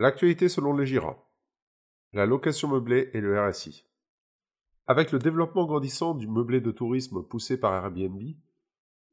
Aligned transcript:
L'actualité 0.00 0.48
selon 0.48 0.76
les 0.76 0.86
GIRA. 0.86 1.18
La 2.12 2.24
location 2.24 2.68
meublée 2.68 3.10
et 3.14 3.20
le 3.20 3.36
RSI. 3.36 3.84
Avec 4.86 5.10
le 5.10 5.18
développement 5.18 5.66
grandissant 5.66 6.14
du 6.14 6.28
meublé 6.28 6.60
de 6.60 6.70
tourisme 6.70 7.24
poussé 7.24 7.58
par 7.58 7.74
Airbnb, 7.74 8.16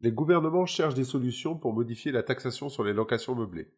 les 0.01 0.11
gouvernements 0.11 0.67
cherchent 0.67 0.93
des 0.93 1.03
solutions 1.03 1.57
pour 1.57 1.73
modifier 1.73 2.11
la 2.11 2.21
taxation 2.21 2.69
sur 2.69 2.83
les 2.83 2.93
locations 2.93 3.33
meublées. 3.33 3.73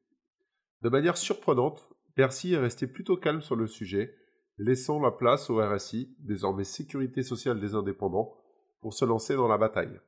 De 0.81 0.89
manière 0.89 1.15
surprenante, 1.15 1.87
Bercy 2.17 2.55
est 2.55 2.59
resté 2.59 2.87
plutôt 2.87 3.15
calme 3.15 3.41
sur 3.41 3.55
le 3.55 3.67
sujet, 3.67 4.13
laissant 4.57 4.99
la 4.99 5.11
place 5.11 5.49
au 5.49 5.65
RSI, 5.65 6.13
désormais 6.19 6.65
Sécurité 6.65 7.23
sociale 7.23 7.61
des 7.61 7.73
indépendants, 7.73 8.35
pour 8.81 8.93
se 8.93 9.05
lancer 9.05 9.37
dans 9.37 9.47
la 9.47 9.57
bataille. 9.57 10.01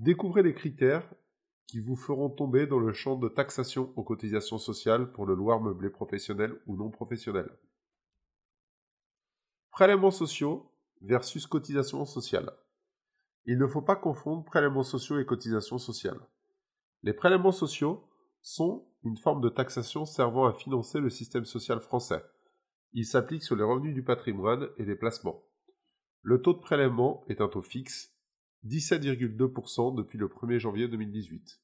Découvrez 0.00 0.42
les 0.42 0.54
critères 0.54 1.10
qui 1.70 1.78
vous 1.78 1.94
feront 1.94 2.28
tomber 2.28 2.66
dans 2.66 2.80
le 2.80 2.92
champ 2.92 3.14
de 3.14 3.28
taxation 3.28 3.92
aux 3.94 4.02
cotisations 4.02 4.58
sociales 4.58 5.12
pour 5.12 5.24
le 5.24 5.36
loir 5.36 5.60
meublé 5.60 5.88
professionnel 5.88 6.60
ou 6.66 6.74
non 6.76 6.90
professionnel. 6.90 7.48
Prélèvements 9.70 10.10
sociaux 10.10 10.72
versus 11.00 11.46
cotisations 11.46 12.04
sociales. 12.06 12.50
Il 13.46 13.56
ne 13.56 13.68
faut 13.68 13.82
pas 13.82 13.94
confondre 13.94 14.44
prélèvements 14.44 14.82
sociaux 14.82 15.20
et 15.20 15.24
cotisations 15.24 15.78
sociales. 15.78 16.18
Les 17.04 17.12
prélèvements 17.12 17.52
sociaux 17.52 18.04
sont 18.42 18.88
une 19.04 19.16
forme 19.16 19.40
de 19.40 19.48
taxation 19.48 20.04
servant 20.04 20.46
à 20.46 20.52
financer 20.52 20.98
le 20.98 21.08
système 21.08 21.44
social 21.44 21.80
français. 21.80 22.24
Ils 22.94 23.06
s'appliquent 23.06 23.44
sur 23.44 23.54
les 23.54 23.62
revenus 23.62 23.94
du 23.94 24.02
patrimoine 24.02 24.68
et 24.76 24.84
des 24.84 24.96
placements. 24.96 25.44
Le 26.22 26.42
taux 26.42 26.52
de 26.52 26.58
prélèvement 26.58 27.24
est 27.28 27.40
un 27.40 27.48
taux 27.48 27.62
fixe 27.62 28.12
17,2% 28.66 29.94
depuis 29.94 30.18
le 30.18 30.26
1er 30.26 30.58
janvier 30.58 30.88
2018. 30.88 31.60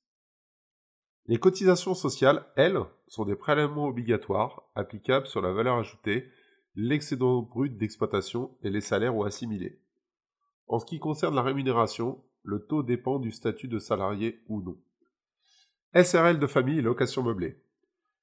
Les 1.29 1.39
cotisations 1.39 1.95
sociales, 1.95 2.47
elles, 2.55 2.79
sont 3.09 3.25
des 3.25 3.35
prélèvements 3.35 3.89
obligatoires 3.89 4.62
applicables 4.77 5.27
sur 5.27 5.43
la 5.43 5.52
valeur 5.52 5.77
ajoutée, 5.77 6.29
l'excédent 6.77 7.43
brut 7.43 7.77
d'exploitation 7.77 8.57
et 8.63 8.71
les 8.71 8.80
salaires 8.80 9.16
ou 9.16 9.24
assimilés. 9.24 9.80
En 10.69 10.79
ce 10.79 10.87
qui 10.87 11.01
concerne 11.01 11.35
la 11.35 11.43
rémunération, 11.43 12.23
le 12.45 12.60
taux 12.60 12.85
dépend 12.85 13.19
du 13.19 13.32
statut 13.32 13.66
de 13.66 13.80
salarié 13.80 14.41
ou 14.49 14.63
non. 14.63 14.77
SRL 16.01 16.38
de 16.38 16.47
famille 16.47 16.79
et 16.79 16.82
location 16.82 17.24
meublée. 17.24 17.57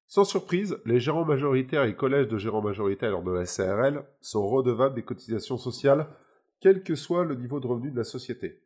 Sans 0.07 0.23
surprise, 0.23 0.77
les 0.85 0.99
gérants 0.99 1.25
majoritaires 1.25 1.83
et 1.83 1.95
collèges 1.95 2.27
de 2.27 2.37
gérants 2.37 2.61
majoritaires 2.61 3.21
de 3.21 3.43
SRL 3.43 4.05
sont 4.21 4.47
redevables 4.47 4.95
des 4.95 5.03
cotisations 5.03 5.57
sociales, 5.57 6.07
quel 6.61 6.83
que 6.83 6.95
soit 6.95 7.25
le 7.25 7.35
niveau 7.35 7.59
de 7.59 7.67
revenu 7.67 7.91
de 7.91 7.97
la 7.97 8.03
société. 8.03 8.61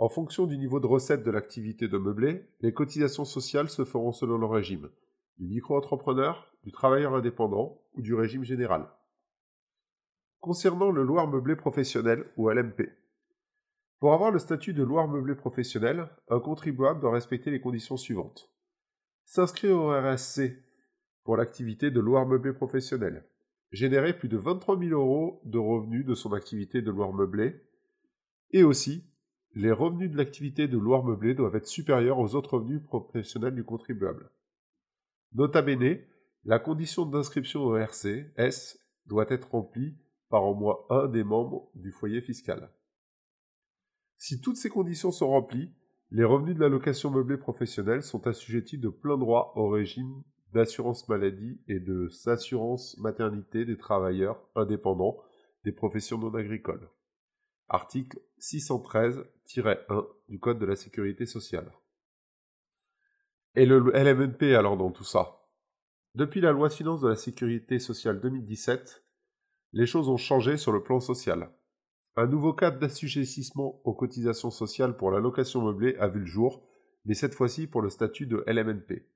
En 0.00 0.08
fonction 0.08 0.46
du 0.46 0.56
niveau 0.56 0.80
de 0.80 0.86
recette 0.86 1.24
de 1.24 1.30
l'activité 1.30 1.86
de 1.86 1.98
meublé, 1.98 2.46
les 2.62 2.72
cotisations 2.72 3.26
sociales 3.26 3.68
se 3.68 3.84
feront 3.84 4.12
selon 4.12 4.38
le 4.38 4.46
régime 4.46 4.88
du 5.36 5.46
micro-entrepreneur, 5.46 6.50
du 6.64 6.72
travailleur 6.72 7.14
indépendant 7.14 7.82
ou 7.92 8.00
du 8.00 8.14
régime 8.14 8.42
général. 8.42 8.88
Concernant 10.40 10.90
le 10.90 11.02
loir 11.02 11.28
meublé 11.28 11.54
professionnel 11.54 12.24
ou 12.38 12.48
LMP. 12.48 12.88
Pour 13.98 14.14
avoir 14.14 14.30
le 14.30 14.38
statut 14.38 14.72
de 14.72 14.82
loir 14.82 15.06
meublé 15.06 15.34
professionnel, 15.34 16.08
un 16.30 16.40
contribuable 16.40 17.02
doit 17.02 17.12
respecter 17.12 17.50
les 17.50 17.60
conditions 17.60 17.98
suivantes. 17.98 18.50
S'inscrire 19.26 19.76
au 19.76 19.90
RSC 19.90 20.64
pour 21.24 21.36
l'activité 21.36 21.90
de 21.90 22.00
loir 22.00 22.26
meublé 22.26 22.54
professionnel. 22.54 23.26
Générer 23.70 24.16
plus 24.16 24.30
de 24.30 24.38
23 24.38 24.78
000 24.78 24.98
euros 24.98 25.42
de 25.44 25.58
revenus 25.58 26.06
de 26.06 26.14
son 26.14 26.32
activité 26.32 26.80
de 26.80 26.90
loir 26.90 27.12
meublé. 27.12 27.60
Et 28.52 28.62
aussi 28.62 29.09
les 29.54 29.72
revenus 29.72 30.10
de 30.10 30.16
l'activité 30.16 30.68
de 30.68 30.78
loir 30.78 31.04
meublé 31.04 31.34
doivent 31.34 31.56
être 31.56 31.66
supérieurs 31.66 32.18
aux 32.18 32.34
autres 32.34 32.54
revenus 32.54 32.82
professionnels 32.84 33.54
du 33.54 33.64
contribuable. 33.64 34.30
Nota 35.32 35.64
la 36.44 36.58
condition 36.58 37.04
d'inscription 37.04 37.64
au 37.64 37.76
RCS 37.76 38.78
doit 39.06 39.26
être 39.28 39.50
remplie 39.50 39.96
par 40.28 40.44
au 40.44 40.54
moins 40.54 40.78
un 40.88 41.08
des 41.08 41.24
membres 41.24 41.70
du 41.74 41.90
foyer 41.90 42.20
fiscal. 42.20 42.70
Si 44.16 44.40
toutes 44.40 44.56
ces 44.56 44.70
conditions 44.70 45.10
sont 45.10 45.28
remplies, 45.28 45.70
les 46.10 46.24
revenus 46.24 46.54
de 46.54 46.60
la 46.60 46.68
location 46.68 47.10
meublée 47.10 47.36
professionnelle 47.36 48.02
sont 48.02 48.26
assujettis 48.26 48.78
de 48.78 48.88
plein 48.88 49.18
droit 49.18 49.52
au 49.56 49.68
régime 49.68 50.22
d'assurance 50.52 51.08
maladie 51.08 51.60
et 51.68 51.78
de 51.78 52.08
s'assurance 52.08 52.96
maternité 52.98 53.64
des 53.64 53.76
travailleurs 53.76 54.40
indépendants 54.54 55.18
des 55.64 55.72
professions 55.72 56.18
non 56.18 56.34
agricoles 56.34 56.88
article 57.70 58.18
613-1 58.40 59.24
du 60.28 60.40
Code 60.40 60.58
de 60.58 60.66
la 60.66 60.74
sécurité 60.74 61.24
sociale. 61.24 61.72
Et 63.54 63.64
le 63.64 63.92
LMNP 63.94 64.54
alors 64.54 64.76
dans 64.76 64.90
tout 64.90 65.04
ça? 65.04 65.46
Depuis 66.16 66.40
la 66.40 66.50
loi 66.50 66.68
de 66.68 66.74
finances 66.74 67.00
de 67.00 67.08
la 67.08 67.14
sécurité 67.14 67.78
sociale 67.78 68.20
2017, 68.20 69.04
les 69.72 69.86
choses 69.86 70.08
ont 70.08 70.16
changé 70.16 70.56
sur 70.56 70.72
le 70.72 70.82
plan 70.82 70.98
social. 70.98 71.48
Un 72.16 72.26
nouveau 72.26 72.52
cadre 72.52 72.80
d'assujettissement 72.80 73.80
aux 73.84 73.94
cotisations 73.94 74.50
sociales 74.50 74.96
pour 74.96 75.12
la 75.12 75.20
location 75.20 75.62
meublée 75.62 75.96
a 75.98 76.08
vu 76.08 76.20
le 76.20 76.26
jour, 76.26 76.66
mais 77.04 77.14
cette 77.14 77.34
fois-ci 77.34 77.68
pour 77.68 77.82
le 77.82 77.90
statut 77.90 78.26
de 78.26 78.42
LMNP. 78.48 79.06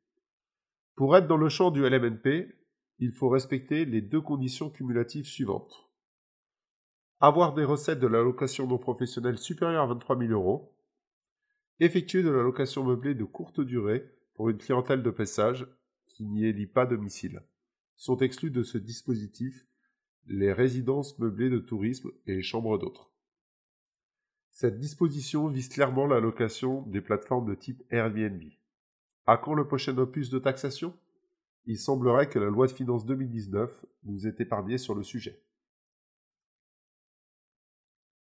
Pour 0.94 1.16
être 1.16 1.26
dans 1.26 1.36
le 1.36 1.48
champ 1.48 1.72
du 1.72 1.82
LMNP, 1.82 2.54
il 3.00 3.10
faut 3.10 3.28
respecter 3.28 3.84
les 3.84 4.00
deux 4.00 4.20
conditions 4.20 4.70
cumulatives 4.70 5.26
suivantes 5.26 5.83
avoir 7.26 7.54
des 7.54 7.64
recettes 7.64 8.00
de 8.00 8.06
la 8.06 8.22
location 8.22 8.66
non 8.66 8.76
professionnelle 8.76 9.38
supérieures 9.38 9.84
à 9.84 9.86
23 9.86 10.18
000 10.18 10.32
euros, 10.32 10.74
effectuer 11.80 12.22
de 12.22 12.28
la 12.28 12.42
location 12.42 12.84
meublée 12.84 13.14
de 13.14 13.24
courte 13.24 13.62
durée 13.62 14.04
pour 14.34 14.50
une 14.50 14.58
clientèle 14.58 15.02
de 15.02 15.10
passage 15.10 15.66
qui 16.06 16.26
n'y 16.26 16.44
élit 16.44 16.66
pas 16.66 16.84
domicile. 16.84 17.42
Sont 17.96 18.18
exclus 18.18 18.50
de 18.50 18.62
ce 18.62 18.76
dispositif 18.76 19.66
les 20.26 20.52
résidences 20.52 21.18
meublées 21.18 21.48
de 21.48 21.60
tourisme 21.60 22.10
et 22.26 22.34
les 22.34 22.42
chambres 22.42 22.78
d'autres. 22.78 23.10
Cette 24.50 24.78
disposition 24.78 25.48
vise 25.48 25.70
clairement 25.70 26.06
la 26.06 26.20
location 26.20 26.82
des 26.82 27.00
plateformes 27.00 27.48
de 27.48 27.54
type 27.54 27.82
Airbnb. 27.90 28.42
À 29.26 29.38
quand 29.38 29.54
le 29.54 29.66
prochain 29.66 29.96
opus 29.96 30.28
de 30.28 30.38
taxation? 30.38 30.94
Il 31.64 31.78
semblerait 31.78 32.28
que 32.28 32.38
la 32.38 32.50
loi 32.50 32.66
de 32.66 32.72
finances 32.72 33.06
2019 33.06 33.86
nous 34.04 34.26
ait 34.26 34.36
épargné 34.38 34.76
sur 34.76 34.94
le 34.94 35.02
sujet. 35.02 35.40